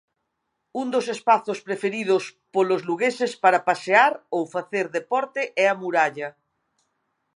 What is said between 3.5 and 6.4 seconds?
pasear ou facer deporte é a muralla.